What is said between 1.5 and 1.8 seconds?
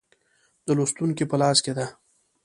کې